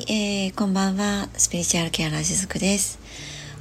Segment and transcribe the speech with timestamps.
[0.00, 1.28] い、えー、こんばんは。
[1.36, 2.98] スピリチュアルケアラーしずくです。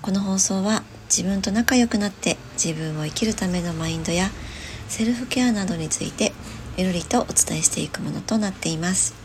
[0.02, 4.30] この放送は自分と仲良くなって自分を生きるためのマインドや
[4.88, 6.32] セルフケアなどについて
[6.78, 9.16] ゆるりとお伝えしていくものとなっています。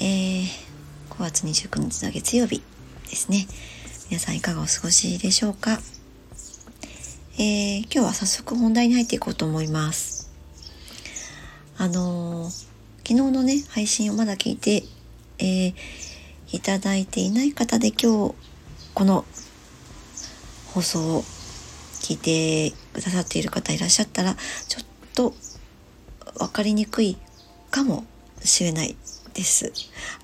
[0.00, 0.44] えー、
[1.10, 2.62] 5月29日の月曜日
[3.10, 3.46] ですね。
[4.08, 5.80] 皆さんいかがお過ごしでしょうか？
[7.34, 10.30] えー、今日は早速本題に入っていこうと思います。
[11.76, 12.50] あのー、
[13.06, 14.84] 昨日のね、配信をまだ聞いて
[15.42, 15.74] えー、
[16.52, 18.34] いただいていない方で今日
[18.94, 19.24] この
[20.72, 21.22] 放送を
[22.00, 24.36] 聞いてくださっている方いらっしゃったら
[24.68, 24.84] ちょっ
[25.14, 25.34] と
[26.38, 27.16] 分かりにくい
[27.72, 28.04] かも
[28.44, 28.96] しれない
[29.34, 29.72] です。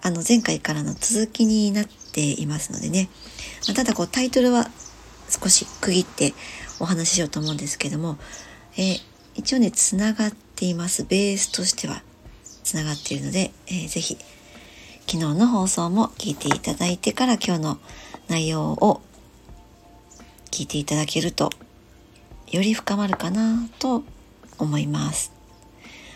[0.03, 3.09] あの前回からの続きになっていますのでね。
[3.67, 4.71] まただこうタイトルは
[5.29, 6.35] 少し区切って
[6.79, 8.19] お話ししようと思うんですけども、
[8.77, 9.01] えー、
[9.35, 11.05] 一応ね、つながっています。
[11.05, 12.03] ベースとしては
[12.63, 14.19] つながっているので、えー、ぜひ
[15.11, 17.79] 昨日の放送も聞いていただいてから今日の
[18.29, 19.01] 内容を
[20.51, 21.49] 聞いていただけると
[22.49, 24.05] より深まるかなと
[24.59, 25.33] 思います。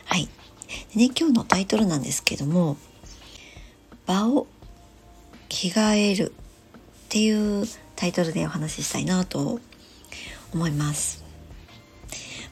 [0.05, 0.29] はい。
[0.95, 2.77] でね、今日のタイトルなんですけども、
[4.05, 4.47] 場を
[5.49, 6.35] 着替える
[7.05, 7.65] っていう
[7.97, 9.59] タイトルでお話ししたいなと
[10.53, 11.25] 思います。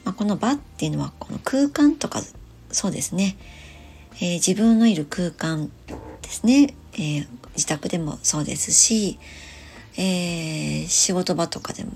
[0.03, 2.23] まあ、この場っていうのはこの空間とか
[2.71, 3.37] そうですね、
[4.15, 5.71] えー、自分のいる空間
[6.21, 9.19] ですね、えー、自宅でもそうですし、
[9.97, 11.91] えー、仕事場とかでも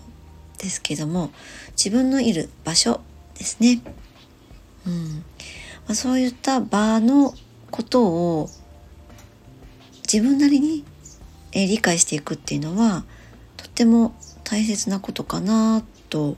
[0.58, 1.32] ですけども
[1.72, 3.02] 自分のいる場所
[3.38, 3.82] ですね、
[4.88, 5.24] うん。
[5.88, 7.34] まあ、そういった場の
[7.70, 8.50] ことを
[10.12, 10.84] 自分なりに、
[11.52, 13.04] え、理解していくっていうのは
[13.58, 16.38] とっても大切なことかなと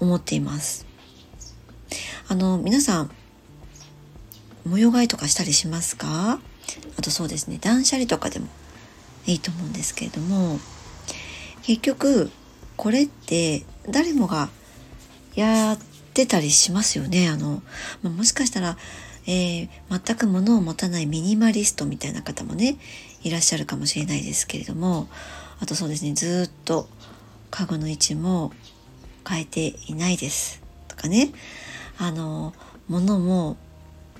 [0.00, 0.86] 思っています。
[2.28, 3.10] あの皆さん
[4.66, 6.40] 模様替えとかしたりしますか？
[6.98, 8.48] あとそうですね断捨離とかでも
[9.26, 10.58] いいと思うんですけれども
[11.62, 12.30] 結局
[12.76, 14.48] これって誰もが
[15.34, 15.78] やっ
[16.14, 17.28] てたりしますよね？
[17.28, 17.62] あの、
[18.02, 18.76] まあ、もしかしたら、
[19.26, 22.76] えー、全く物を持たないミニマリストみたいな方もね
[23.22, 25.08] いらっしゃるかもしれないですけれども
[25.60, 26.88] あとそうですねずっと
[27.50, 28.52] 家具の位置も
[29.28, 31.30] 変えていないですとかね。
[31.98, 32.52] あの
[32.88, 33.56] 物も、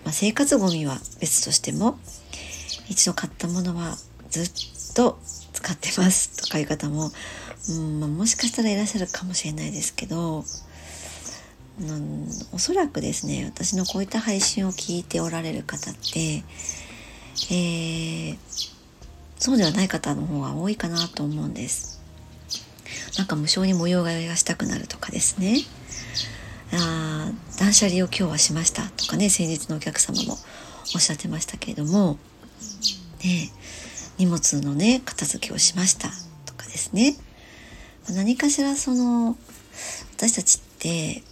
[0.07, 1.99] まあ、生活ゴミは別としても
[2.89, 3.97] 一度買ったものは
[4.31, 5.19] ずっと
[5.53, 7.11] 使ってますとかいう方も、
[7.71, 10.45] うんまあ、もしかしたらいらっしゃるかもしれないですけど、
[11.81, 16.45] うん、おそらくですね私のこういった配信を聞いておられる方って、
[17.51, 18.37] えー、
[19.39, 22.01] そうではない方の方が多いかなと思うんです。
[23.19, 25.57] なんか無性に模様替えがしたくなるとかですね。
[26.73, 30.37] あ断捨離を今日はしましたとかね先日のお客様も
[30.95, 32.19] おっしゃってましたけれども
[33.25, 33.51] ね、
[34.19, 36.09] 荷物のね片付けをしました
[36.45, 37.17] とかですね。
[38.11, 39.37] 何かしらその
[40.17, 41.23] 私たちって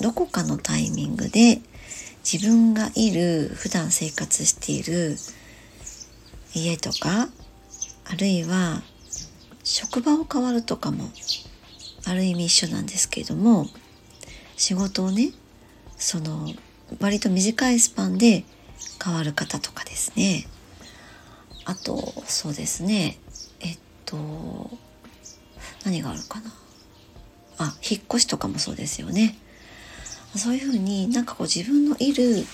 [0.00, 1.60] どこかのタイミングで
[2.30, 5.16] 自分がいる普段生活している
[6.54, 7.28] 家とか
[8.04, 8.82] あるいは
[9.62, 11.04] 職場を変わるとかも
[12.04, 13.66] ある意味一緒なんですけれども
[14.58, 15.30] 仕事をね
[15.96, 16.52] その
[17.00, 18.44] 割と短いスパンで
[19.02, 20.46] 変わる方とかですね。
[21.64, 21.96] あと
[22.26, 23.18] そうですね。
[23.60, 24.70] えっと
[25.84, 26.52] 何があるかな。
[27.58, 29.36] あ引っ越しとかもそうですよね。
[30.36, 32.44] そういうふうになんかこう自分のいる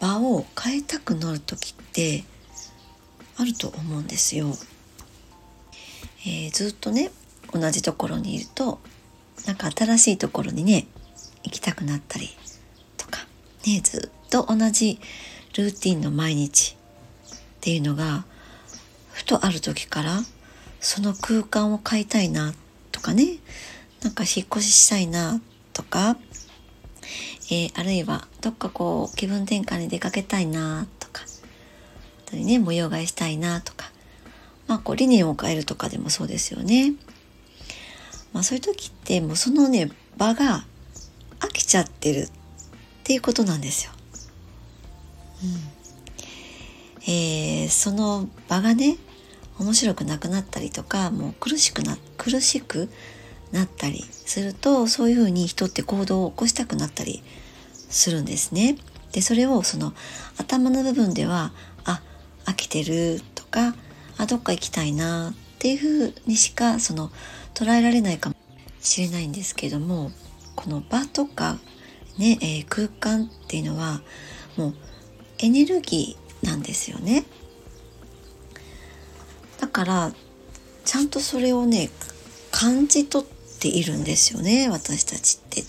[0.00, 2.24] 場を変えたくなる時って
[3.36, 4.56] あると思うんですよ。
[6.26, 7.10] えー、ずっとね
[7.52, 8.78] 同じところにいると
[9.46, 10.86] なんか新しいところにね
[11.44, 12.30] 行きたくなったり
[12.96, 13.26] とか。
[13.66, 14.98] ねずっと同じ
[15.56, 16.76] ルーティンの毎日
[17.34, 18.24] っていうのが
[19.12, 20.20] ふとある時から
[20.80, 22.54] その空間を変えたいな
[22.92, 23.38] とかね。
[24.02, 25.40] なんか引っ越ししたいな
[25.72, 26.18] とか、
[27.50, 31.22] えー、あるいはどっかこう気分転換に出かけたいなとか。
[32.26, 33.90] とにね模様替えしたいなとか。
[34.66, 36.94] まあこう理念を変えるとかでもそうですよね。
[38.32, 40.66] まあそういう時ってもうそのね場が
[41.54, 42.28] きちゃってるっ
[43.04, 43.92] ていうことなんですよ。
[45.42, 45.74] うん
[47.06, 48.96] えー、その場がね
[49.58, 52.88] 面白くなくなったりとかもう苦しくな苦しく
[53.52, 57.22] なったりするとそういうふうに人って行動を起こしたくなったり
[57.88, 58.76] するんですね。
[59.12, 59.92] でそれをその
[60.38, 61.52] 頭の部分では
[61.84, 62.02] あ
[62.46, 63.76] 飽きてるとか
[64.16, 67.12] あどっか行きたいなっていうふうにしかその
[67.54, 68.36] 捉えられないかも
[68.80, 70.10] しれないんですけども
[70.54, 71.58] この場とか
[72.18, 74.00] ね、えー、空間っていうのは
[74.56, 74.74] もう
[75.38, 77.24] エネルギーなんですよね。
[79.60, 80.12] だから
[80.84, 81.90] ちゃんとそれをね
[82.50, 85.64] 感じ取っているんですよね私たちって。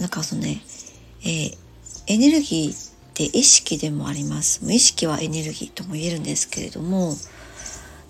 [0.00, 0.62] なんかそのね、
[1.22, 1.56] えー、
[2.06, 4.60] エネルギーって意識でもあります。
[4.72, 7.14] 意識はエネルギーとも言えるんですけれども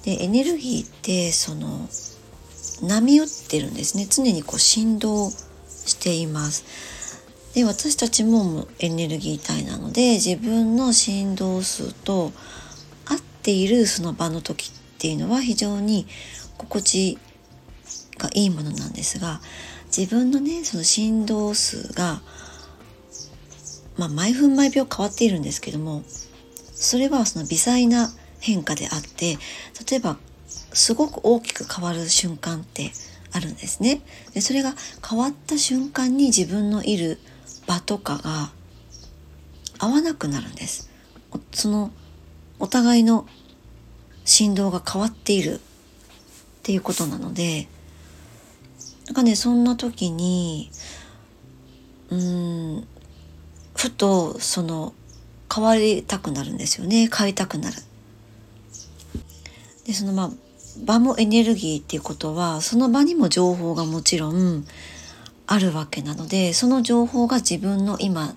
[0.04, 1.88] でエネルギーってその
[2.82, 4.06] 波打ってるんですね。
[4.08, 6.64] 常にこう振動しています。
[7.54, 12.32] で私たちもエネルギー体なので自分の振動数と
[13.06, 16.06] 合っているその場の時っていうのは非常に
[16.56, 17.18] 心地
[18.18, 19.40] がいいものなんですが
[19.96, 22.20] 自分のねその振動数が
[23.96, 26.02] まあ毎分毎秒変わっているんですけども
[26.74, 28.10] それはその微細な
[28.40, 29.38] 変化であって
[29.90, 30.16] 例えば
[30.72, 32.92] すごく大きく変わる瞬間って
[33.32, 34.00] あるんですね。
[34.34, 34.74] でそれが
[35.08, 37.18] 変わった瞬間に自分のいる
[37.66, 38.50] 場とかが
[39.78, 40.90] 合わなくなるんです。
[41.52, 41.90] その
[42.58, 43.26] お互いの
[44.24, 45.60] 振動が変わっているっ
[46.62, 47.68] ていうことなので
[49.06, 50.70] なんかねそんな時に
[52.10, 52.88] うん
[53.74, 54.92] ふとその
[55.54, 57.76] 変わりたくなるんですよね変えたくなる。
[59.86, 60.30] でそのまあ
[60.84, 64.64] 場もエネルギーっていうことはその場にも情報がもちろん
[65.46, 68.34] あるわけなのでその情報が自分の今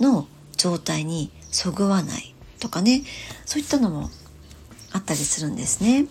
[0.00, 0.26] の
[0.56, 3.02] 状態にそぐわないとかね
[3.44, 4.10] そういったのも
[4.92, 6.06] あったりするんですね。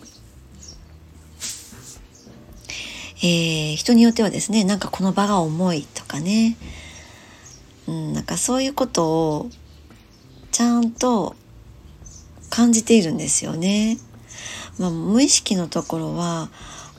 [3.24, 6.56] えー、人によってはですねなんかこの場が重いとかね、
[7.86, 9.50] うん、なんかそういうことを
[10.50, 11.36] ちゃんと
[12.50, 13.98] 感じているんですよね。
[14.78, 16.50] まあ、無意識のところは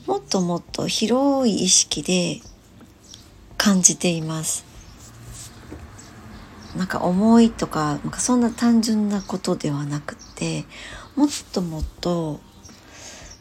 [0.06, 2.40] もっともっと広い意識で
[3.56, 4.64] 感じています。
[6.76, 10.64] なんか重いとかなんかそんな単純なことではなくて
[11.14, 12.40] もっともっと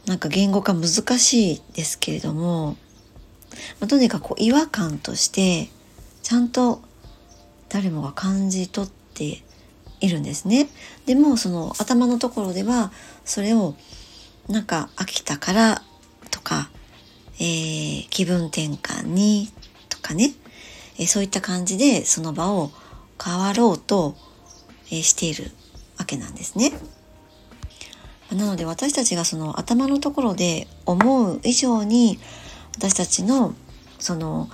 [0.06, 0.88] なんか言語化難
[1.18, 2.78] しいですけれども、
[3.80, 5.70] まあ、とにかくこう違和感として
[6.22, 6.82] ちゃんと
[7.70, 9.44] 誰もが感じ取って
[10.00, 10.70] いるんですね。
[11.06, 12.92] でもその頭のところでは
[13.26, 13.76] それを
[14.48, 15.82] なんか飽きたから
[16.32, 16.70] とか、
[17.40, 19.50] えー、気分転換に
[19.90, 20.32] とかね、
[21.00, 22.72] えー、そういった感じでその場を
[23.24, 24.16] 変わろうと、
[24.88, 25.52] えー、している
[25.98, 26.72] わけなんですね。
[28.32, 32.20] なので私たちがその頭のところで思う以上に
[32.78, 33.54] 私たちの
[34.00, 34.50] その、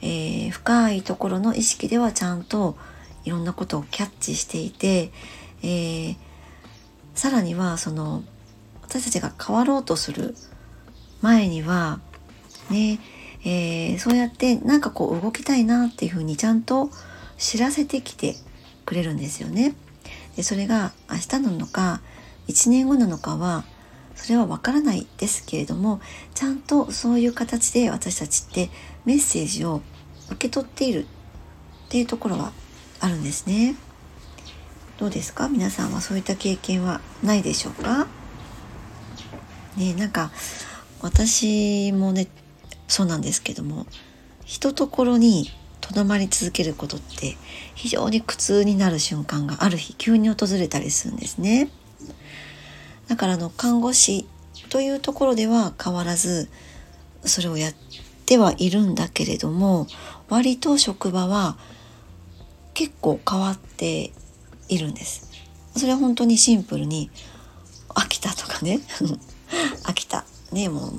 [0.00, 2.76] えー、深いところの意識ではちゃんと
[3.24, 5.10] いろんなことをキャッチしていて、
[5.62, 6.16] えー、
[7.14, 8.22] さらにはその
[8.94, 10.36] 私たちが変わろうとする
[11.20, 11.98] 前には
[12.70, 13.00] ね、
[13.44, 16.90] えー、そうやってなんかこう動きたいなっていうふうにちゃんと
[17.36, 18.36] 知らせてきて
[18.86, 19.74] くれるんですよね。
[20.36, 22.00] でそれが明日なのか
[22.46, 23.64] 1年後なのかは
[24.14, 26.00] それはわからないですけれども
[26.34, 28.70] ちゃんとそういう形で私たちって
[29.04, 29.82] メッセージを
[30.28, 31.06] 受け取っているっ
[31.88, 32.52] ていうところは
[33.00, 33.74] あるんですね。
[34.98, 35.48] どうですか？
[35.48, 38.06] 皆さんはそういった経験はないでしょうか？
[39.76, 40.30] ねなんか
[41.00, 42.28] 私もね
[42.88, 43.86] そうなんですけども
[44.44, 45.50] ひとところに
[45.80, 47.36] とどまり続けることって
[47.74, 51.68] 非常に苦痛になる瞬間がある日急に訪れたりするんですね。
[53.06, 54.26] だからの看護師
[54.70, 56.48] というところでは変わらず
[57.22, 57.74] それをやっ
[58.24, 59.86] てはいるんだけれども
[60.30, 61.58] 割と職場は
[62.72, 64.12] 結構変わって
[64.68, 65.30] いるんです。
[65.76, 67.10] それは本当にシンプルに
[67.90, 68.80] 飽きたとかね
[69.84, 70.24] 飽きた。
[70.52, 70.90] ねもう、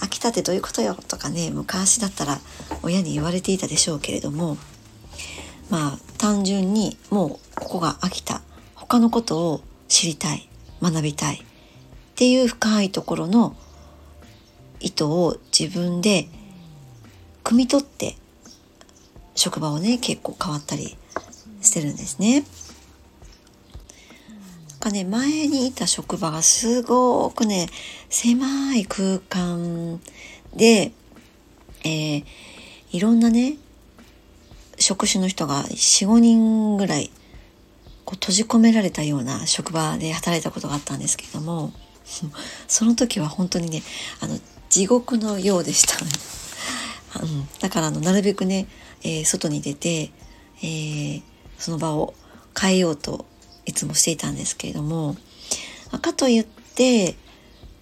[0.00, 0.94] 飽きたってどういうことよ？
[0.94, 2.40] とかね、昔だったら
[2.82, 4.56] 親に言われていたでしょうけれども、
[5.70, 8.42] まあ、単純にもうここが飽きた。
[8.74, 10.48] 他のことを知りたい。
[10.82, 11.36] 学びたい。
[11.36, 11.38] っ
[12.16, 13.56] ていう深いところの
[14.80, 16.28] 意図を自分で
[17.44, 18.16] 汲み取って
[19.34, 20.96] 職場をね結構変わったり
[21.62, 22.44] してるんですね。
[24.86, 27.66] かね前にいた職場がすごくね
[28.08, 30.00] 狭い空間
[30.54, 30.92] で、
[31.84, 32.24] えー、
[32.92, 33.56] いろんなね
[34.78, 37.10] 職種の人が45人ぐらい
[38.04, 41.72] こう閉じ込められたような職場で働いたことがあったんですけども
[42.68, 43.82] その時は本当にね
[44.20, 44.38] あの
[44.68, 45.96] 地獄のようでした、
[47.24, 48.68] うん、だからあのなるべくね、
[49.02, 50.12] えー、外に出て、
[50.62, 51.22] えー、
[51.58, 52.14] その場を
[52.58, 53.26] 変えようと
[53.66, 55.16] いつもしていたんですけれども
[56.00, 57.16] かといって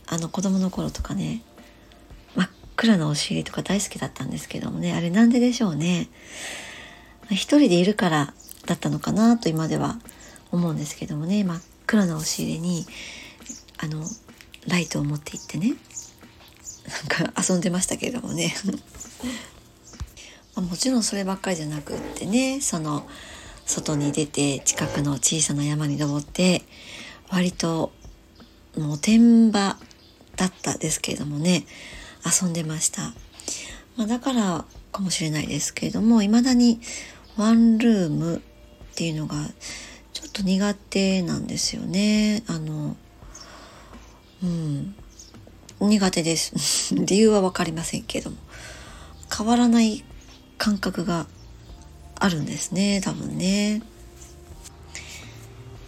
[0.06, 1.42] あの子供の頃とかね
[2.34, 6.08] 真っ暗なお尻とか大好きだったんですけどもねあれなんででしょうね。
[7.30, 8.34] 一人でいるから
[8.66, 9.98] だったのかなと今では
[10.52, 12.86] 思うんですけどもね真っ暗な押し入れに
[13.78, 14.04] あの
[14.68, 15.74] ライトを持って行ってね
[17.08, 18.54] なんか遊んでましたけれどもね。
[20.54, 23.08] もちろんそればっかりじゃなくってねその
[23.66, 26.62] 外に出て近くの小さな山に登って
[27.30, 27.92] 割と
[28.76, 29.76] もう天場
[30.36, 31.64] だったですけれどもね
[32.24, 33.14] 遊んでました、
[33.96, 36.80] まあ、だからかもしれないですけれども未だに
[37.36, 38.40] ワンルームっ
[38.94, 39.36] ていうのが
[40.12, 42.44] ちょっと苦手なんですよね。
[42.46, 42.96] あの
[44.42, 44.94] うん
[45.80, 46.94] 苦手です。
[46.94, 48.36] 理由は分かりませんけれども。
[49.36, 50.04] 変わらない
[50.58, 51.26] 感覚が
[52.16, 53.82] あるんですね多分ね。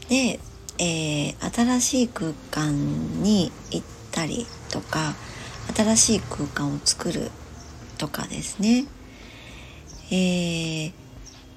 [0.09, 0.39] で、
[0.79, 5.15] えー、新しい空間に行ったりとか
[5.75, 7.31] 新しい空間を作る
[7.99, 8.87] とかですね、
[10.11, 10.93] えー、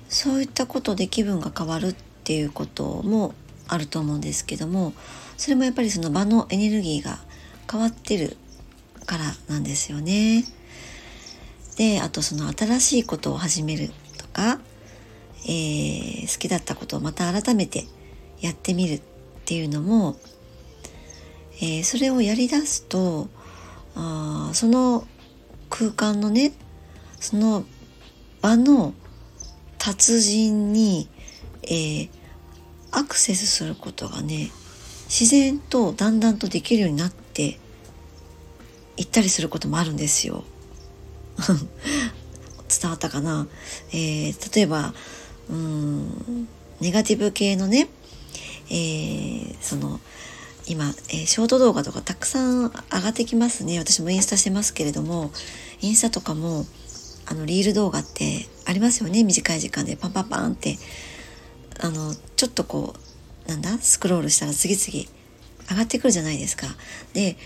[0.08, 3.36] そういったことで気分が変わるっていうことも
[3.68, 4.94] あると思うんですけども
[5.38, 7.20] それもやっぱりその場のエネルギーが
[7.72, 8.36] 変わってる
[9.06, 10.44] からなんですよね。
[11.78, 13.92] であとその新しいことを始める
[14.34, 14.60] か、
[15.46, 17.86] えー、好きだったことをまた改めて
[18.42, 19.02] やってみるっ
[19.46, 20.18] ていうのも、
[21.62, 23.28] えー、それをやりだすと
[23.96, 25.08] あその
[25.70, 26.54] 空間のね
[27.20, 27.66] その
[28.42, 28.94] 場の
[29.78, 31.10] 達人に、
[31.64, 32.10] えー、
[32.92, 34.52] アクセスすることがね
[35.08, 37.60] 自然とだんだんとできるようになって
[38.96, 40.44] いったりすることもあるんですよ。
[42.70, 43.48] 伝わったかな、
[43.92, 44.94] えー、例えば
[45.50, 46.48] うん
[46.80, 47.90] ネガティブ系のね、
[48.70, 50.00] えー、その
[50.68, 53.80] 今、えー、ショート動画とかたくさん上がってきますね。
[53.80, 55.32] 私もインスタしてますけれども
[55.82, 56.66] インスタとかも
[57.26, 59.24] あのリール動画ってありますよね。
[59.24, 60.78] 短い時間でパンパンパンって。
[61.82, 62.94] あのちょっとこ
[63.48, 63.78] うなんだ？
[63.80, 65.10] スクロールしたら次々
[65.70, 66.68] 上がってくるじゃないですか。
[67.14, 67.38] で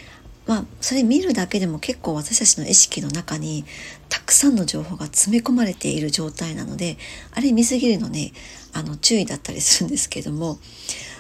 [0.45, 3.65] まあそれ見るだけでも結構私たちの意識の中に
[4.09, 6.97] たくさんの情報が詰め込まれている状態なので
[7.33, 8.33] あれ見すぎるのね
[8.73, 10.59] あの注意だったりするんですけども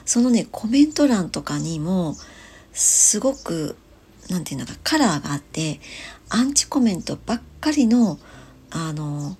[0.05, 2.15] そのねコメント欄とかにも
[2.73, 3.77] すごく
[4.29, 5.79] 何て言うのかカラーがあって
[6.29, 8.17] アンチコメントばっかりの
[8.71, 9.37] あの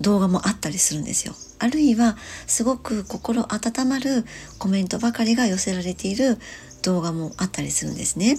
[0.00, 1.34] 動画もあったりするんですよ。
[1.58, 4.24] あるいはすごく心温まる
[4.58, 6.38] コメントばかりが寄せられている
[6.82, 8.36] 動画もあったりするんですね。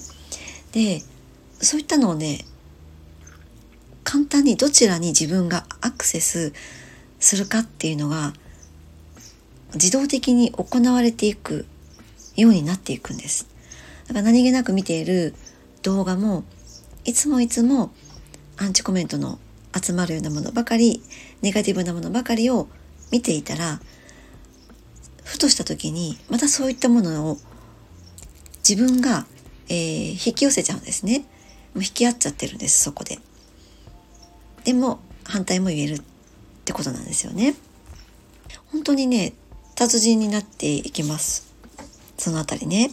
[0.75, 1.01] で
[1.61, 2.45] そういったのをね
[4.03, 6.53] 簡単にどちらに自分がアクセス
[7.19, 8.33] するかっていうのが
[9.73, 11.65] 自動的に行われていく
[12.35, 13.47] ようになっていくんです。
[14.07, 15.33] だから何気なく見ている
[15.81, 16.43] 動画も
[17.05, 17.91] いつもいつも
[18.57, 19.39] アンチコメントの
[19.73, 21.01] 集まるようなものばかり
[21.41, 22.67] ネガティブなものばかりを
[23.11, 23.79] 見ていたら
[25.23, 27.37] ふとした時にまたそういったものを
[28.67, 29.25] 自分が
[29.69, 31.19] えー、引き寄せちゃうんですね。
[31.73, 33.19] もう引き合っちゃってるんですそこで。
[34.63, 36.01] でも反対も言えるっ
[36.65, 37.55] てことなんですよね。
[38.71, 39.33] 本当にね
[39.75, 41.53] 達人になっていきます。
[42.17, 42.91] そのあたりね。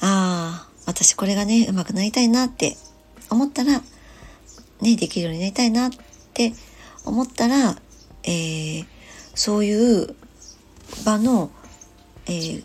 [0.00, 2.76] ああ私これがねうまくなりたいなって
[3.30, 3.82] 思ったら
[4.80, 5.90] ねできるようになりたいなっ
[6.34, 6.52] て
[7.04, 7.76] 思ったら、
[8.24, 8.86] えー、
[9.34, 10.14] そういう
[11.04, 11.50] 場の、
[12.26, 12.64] えー、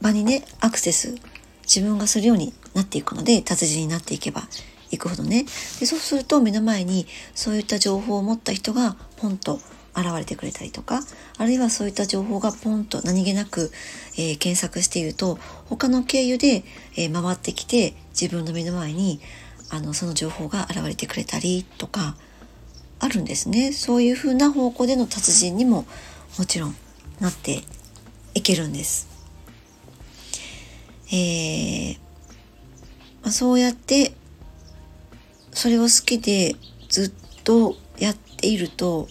[0.00, 1.16] 場にねアクセス
[1.62, 4.42] 自分がするようになっていくので達人になっていけば
[4.90, 5.44] いくほどね
[5.78, 9.60] でそうすると目の前にそういった情報を持った人がポンと
[9.94, 11.00] 現れてくれたりとか
[11.38, 13.70] あるいはそういった情報がポンと何気なく、
[14.16, 15.38] えー、検索していると
[15.68, 16.64] 他の経由で、
[16.96, 19.20] えー、回ってきて自分の目の前に
[19.70, 22.16] あのその情報が現れてくれたりとか
[22.98, 25.86] あるんですねそういうふうな方向での達人にも
[26.38, 26.76] もちろん
[27.20, 27.62] なって
[28.34, 29.09] いけるんです。
[31.12, 31.98] えー、
[33.22, 34.14] まあ、そうやって
[35.52, 36.56] それを好きで
[36.88, 39.08] ずっとやっていると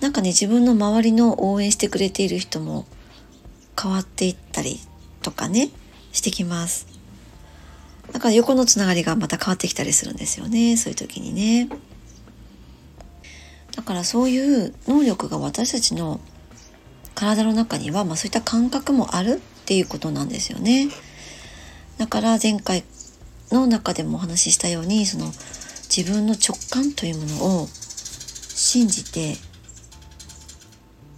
[0.00, 2.86] なんかね自分の周りの応援してくれている人も
[3.80, 4.78] 変わっていったり
[5.22, 5.70] とかね
[6.12, 6.86] してきます。
[8.12, 11.68] だから横のつながりがまた変わってきたりするんですよねそういう時にね。
[13.76, 16.20] だからそういう能力が私たちの
[17.14, 20.88] 体の中には、まあ、そういった感覚もあるっていうことなんですよね。
[21.96, 22.82] だから前回
[23.52, 25.26] の中でもお話ししたようにその
[25.94, 29.36] 自分の直感というものを信じて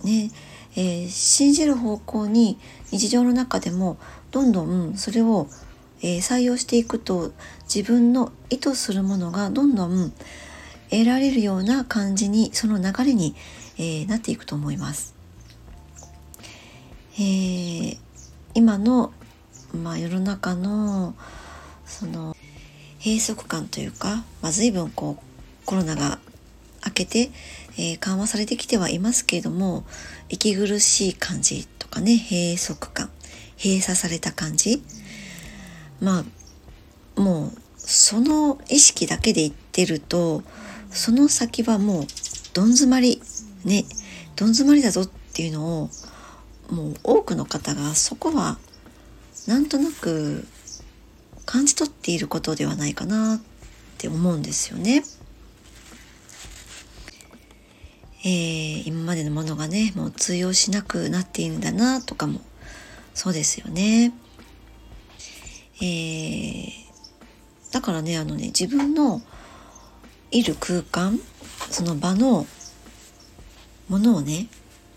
[0.05, 0.31] ね
[0.75, 2.59] えー、信じる方向に
[2.91, 3.99] 日常の中でも
[4.31, 5.49] どんどんそれを、
[6.01, 7.33] えー、採用していくと
[7.73, 10.13] 自分の意図するものがどんどん
[10.91, 13.35] 得られるような感じにその流れに
[13.79, 15.15] えー、なっていくと思います。
[17.15, 17.99] えー、
[18.55, 19.13] 今の、
[19.75, 21.15] まあ、世の中の
[21.87, 22.37] その
[23.05, 26.19] 閉塞感というか、まあ、随分こうコロナが
[26.85, 27.31] 明けて、
[27.79, 29.85] えー、緩和されてきてはいますけれども
[30.29, 33.11] 息苦しい感じとかね閉塞感
[33.63, 34.83] 閉鎖された感じ
[36.01, 36.25] ま
[37.17, 40.43] あもうその意識だけで言ってると
[40.91, 42.05] その先はもう
[42.53, 43.23] どん詰まり
[43.65, 43.85] ね
[44.37, 45.91] どん詰まりだぞっていうのを
[46.73, 48.57] もう多くの方がそこは
[49.47, 50.47] なんとなく
[51.45, 53.41] 感じ取っていることではないかなっ
[53.99, 55.05] て思うんですよね。
[58.25, 62.41] えー、今までのものがねもう通用しなくなっているんだなとかも
[63.13, 64.15] そうですよね。
[65.83, 66.71] えー、
[67.71, 69.21] だからねあのね自分の
[70.31, 71.21] いる空間
[71.69, 72.47] その場の
[73.91, 74.47] ものをね、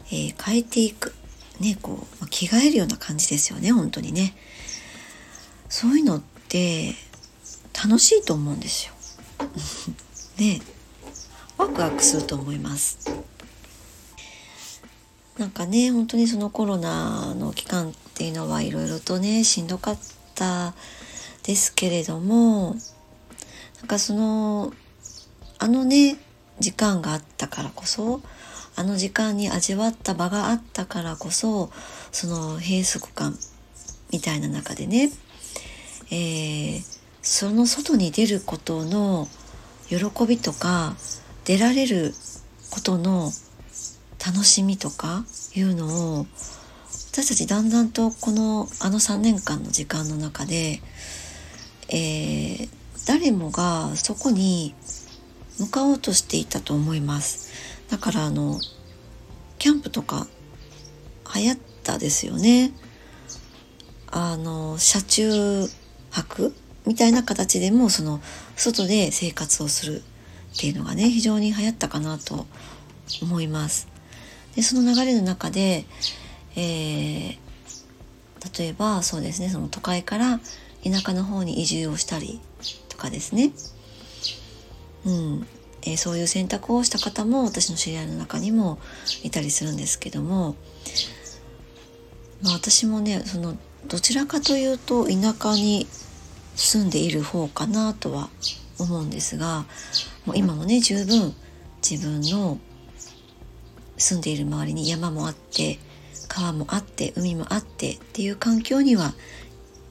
[0.08, 1.13] えー、変えていく
[1.59, 4.35] ねこう、ま、着替えるような感じですよね本当にね。
[5.69, 6.93] そういうのって
[7.74, 8.93] 楽しいと思うんですよ。
[10.38, 10.62] ね
[11.57, 12.97] ワクワクすると思います。
[15.38, 20.00] なんかね本当にそのコロナの期間っていうのはいろいろとねしんどかっ
[20.33, 20.74] た
[21.43, 22.77] ですけれども
[23.79, 24.74] なんかその
[25.59, 26.17] あのね
[26.59, 28.21] 時間があったからこそ
[28.75, 31.72] あの時間に味わった場があったからこそ
[32.12, 33.38] その閉塞感
[34.12, 35.12] みたいな中でね、
[36.12, 36.82] えー、
[37.22, 39.27] その外に出ることの
[39.88, 40.96] 喜びとか
[41.46, 42.13] 出られる
[42.72, 43.32] ことの
[44.25, 45.24] 楽しみとか
[45.55, 46.25] いうのを
[47.12, 50.82] 私たちだんだんとこのあの3年間の時間の中で、
[51.89, 52.70] えー、
[53.08, 54.75] 誰もがそこに
[55.60, 57.75] 向かおうとしていたと思います。
[57.89, 58.59] だからあの
[59.57, 60.27] キャンプとか
[61.36, 62.72] 流行ったですよね。
[64.07, 65.68] あの車中
[66.09, 66.55] 泊
[66.86, 68.22] みたいな形でもその
[68.55, 70.03] 外で生活をする
[70.55, 72.46] っていうのがね非常に流行ったかなと
[73.22, 73.88] 思います。
[74.55, 75.86] でその流れの中で、
[76.55, 77.38] えー、
[78.57, 80.40] 例えばそうですねその都会から
[80.83, 82.40] 田舎の方に移住をしたり
[82.88, 83.51] とかですね、
[85.05, 85.48] うん。
[85.85, 88.79] えー、そういう選択をした方も私の知り合いの中にも
[89.24, 90.55] いたりするんですけども、
[92.41, 93.55] まあ、私もねその
[93.87, 95.87] どちらかというと田舎に
[96.55, 98.29] 住んでいる方かなとは
[98.79, 99.65] 思うんですが
[100.25, 101.33] もう今もね十分
[101.87, 102.57] 自分の
[103.98, 105.79] 住んでいる周りに山もあって
[106.27, 109.13] 川もあって海もあってっていう環境には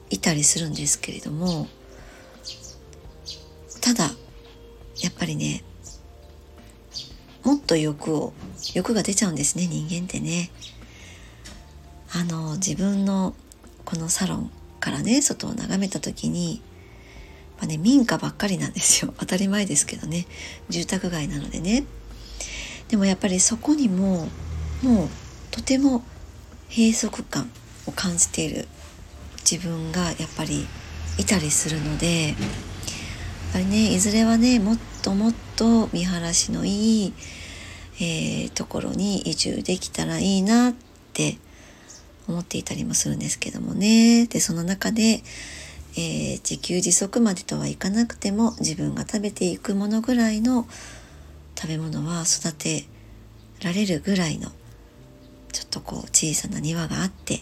[0.09, 1.67] いたりするんですけれども
[3.81, 4.09] ただ
[5.01, 5.63] やっぱりね
[7.45, 8.33] もっと欲を
[8.73, 10.49] 欲が出ちゃうんですね人間ってね。
[12.11, 13.35] あの自分の
[13.83, 16.61] このサロンからね外を眺めた時に
[17.57, 19.13] まあね民家ばっかりなんですよ。
[19.19, 20.25] 当たり前ですけどね。
[20.69, 21.85] 住宅街なのでね。
[22.87, 24.27] でもやっぱりそこにも
[24.81, 25.09] もう
[25.51, 26.03] とても
[26.69, 27.49] 閉塞感
[27.85, 28.67] を感じている。
[29.49, 30.65] 自分がやっぱり
[31.19, 32.35] いたりするのでやっ
[33.53, 37.13] ぱりねいずれはねもっともっと見晴らしのいい、
[37.97, 40.73] えー、ところに移住できたらいいなっ
[41.13, 41.37] て
[42.27, 44.25] 思っていたりもするんですけどもね。
[44.25, 45.21] でその中で、
[45.95, 50.67] えー、自給自足までとはいかなくても自分が食べていくものぐらいの
[51.53, 52.85] 食べ物は育て
[53.61, 54.49] られるぐらいの
[55.51, 57.41] ちょっとこう小さな庭があって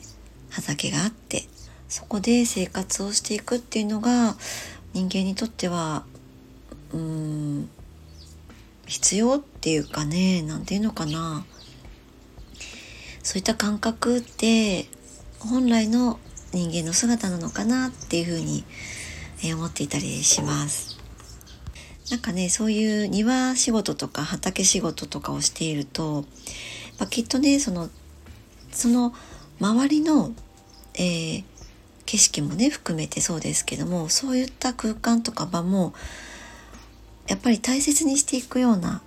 [0.49, 1.43] 畑があって
[1.87, 4.35] そこで生活をしていくっていうのが
[4.91, 6.03] 人間にとっては
[8.85, 11.45] 必要っていうかね何て言うのかな
[13.23, 14.85] そういった感覚って
[15.39, 16.19] 本来の
[16.53, 18.63] 人間の姿なのかなっていうふうに
[19.53, 20.99] 思っていたりします。
[22.11, 26.25] なんかねそういう庭仕事とか畑仕事とかをしていると、
[26.99, 27.89] ま、きっとねその
[28.71, 29.13] その
[29.59, 30.33] 周りの、
[30.95, 31.43] えー、
[32.05, 35.93] 景色もね含めてそうですけどもそういった空間とか場も
[37.27, 39.01] やっぱり大切にしていくような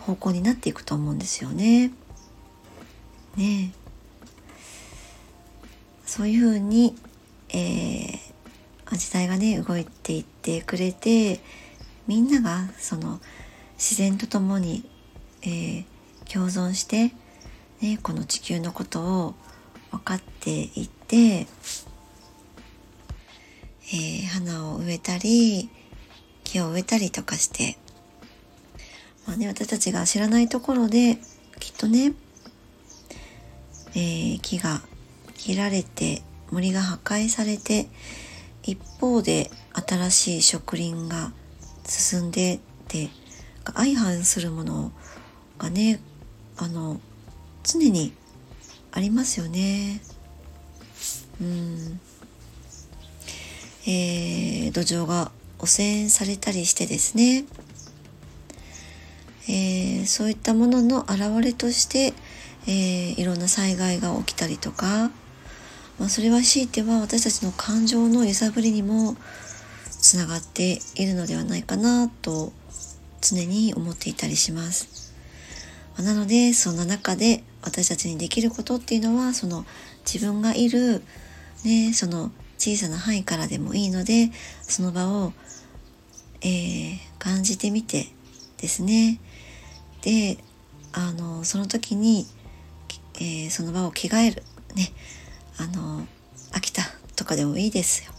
[0.00, 1.92] 方向になっていくと思うんですよね。
[3.36, 3.72] ね
[6.04, 6.94] そういうふうに、
[7.50, 11.40] えー、時代がね動いていってくれて
[12.06, 13.20] みんながその
[13.76, 14.84] 自然と共に、
[15.42, 15.84] えー、
[16.32, 17.12] 共存して、
[17.80, 19.34] ね、この地球のことを
[19.90, 25.68] 分かっていって、えー、花を植えたり
[26.46, 27.76] 木を植えたりとかして、
[29.26, 31.18] まあね、私たちが知らないところで
[31.58, 32.12] きっとね、
[33.94, 34.80] えー、木が
[35.34, 37.88] 切られて森が破壊されて
[38.62, 41.32] 一方で新しい植林が
[41.84, 43.10] 進んでって
[43.74, 44.92] 相反するもの
[45.58, 46.00] がね
[46.56, 47.00] あの
[47.64, 48.12] 常に
[48.92, 50.00] ありますよね。
[51.40, 52.00] うん
[53.86, 57.44] えー、土壌が汚染されたりしてですね、
[59.48, 62.12] えー、そういったものの表れとして、
[62.66, 65.10] えー、いろんな災害が起きたりとか、
[65.98, 69.16] まあ、それは強いては私たちの感情の揺さぶりにも
[69.90, 72.52] つながっているのではないかなと
[73.20, 75.14] 常に思っていたりします。
[75.98, 79.64] なのでそんな中で私たちにできることっていうのはその
[80.04, 81.02] 自分がいる、
[81.64, 84.30] ね、その小さな範囲からでもいいので
[84.62, 85.32] その場を、
[86.42, 88.06] えー、感じてみて
[88.58, 89.18] ですね。
[90.02, 90.38] で
[90.92, 92.26] あのその時に、
[93.16, 94.42] えー、その場を着替える。
[94.74, 94.92] ね。
[95.58, 96.06] あの
[96.52, 96.82] 飽きた
[97.16, 98.12] とかでもいいですよ。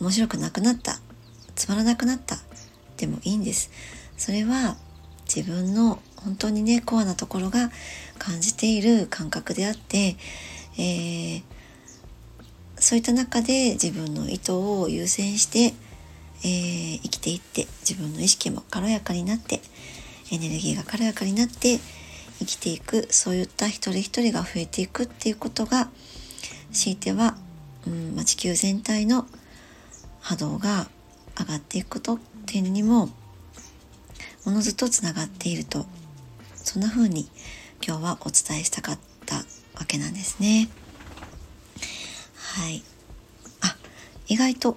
[0.00, 0.98] 面白くなくなった。
[1.54, 2.36] つまらなくなった。
[2.96, 3.70] でもいいんです。
[4.16, 4.76] それは
[5.26, 7.70] 自分の本当にねコアなところが
[8.18, 10.16] 感じている感覚であって、
[10.78, 11.42] えー、
[12.76, 15.74] そういった中で自分の意図を優先して、
[16.44, 19.60] えー、生きていって自分の意識も軽やかになって
[20.30, 21.80] エネルギーが軽やかになって
[22.38, 25.88] 生きていくそういった一人一人が増えていくっていうことが
[26.72, 27.36] 強いては、
[27.86, 29.26] うんま、地球全体の
[30.20, 30.86] 波動が
[31.38, 33.08] 上がっていくことっていうのにも
[34.46, 35.86] おのずとつながっていると
[36.56, 37.28] そんな風に
[37.86, 39.42] 今日はお伝えしたかったわ
[39.86, 40.68] けなんですね。
[42.56, 42.82] はい。
[43.60, 43.76] あ、
[44.28, 44.76] 意外と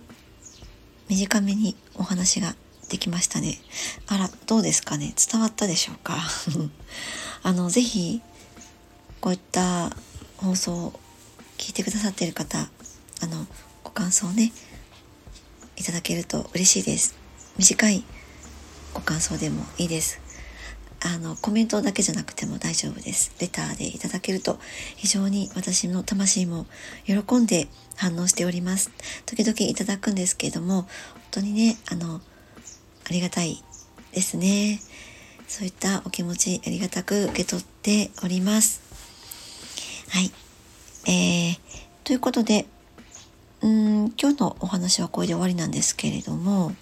[1.10, 2.56] 短めにお話が
[2.90, 3.58] できましたね。
[4.08, 5.14] あら、どうですかね？
[5.32, 6.18] 伝わったでしょうか？
[7.44, 8.22] あの、ぜひ、
[9.22, 9.96] こういった
[10.38, 11.00] 放送を
[11.58, 12.70] 聞いてくださっている方、
[13.22, 13.48] あの、
[13.84, 14.52] ご感想ね、
[15.76, 17.16] いただけると嬉しいです。
[17.58, 18.04] 短い
[18.94, 20.20] ご感想でもいいです。
[21.02, 23.34] あの、コメントだけじゃなくても大丈夫です。
[23.40, 24.60] レターでいただけると
[24.96, 26.66] 非常に私の魂も
[27.06, 28.92] 喜んで反応しております。
[29.26, 30.90] 時々いただくんですけれども、本
[31.32, 32.22] 当にね、あの、
[33.10, 33.64] ありがたい
[34.14, 34.82] ですね。
[35.48, 38.82] そういったお気持ちありがたく受け取っております。
[40.10, 40.32] はい。
[41.06, 41.60] えー、
[42.04, 42.66] ということで、
[43.62, 46.74] うん、今日のお話はこれで終わりなんですけれども、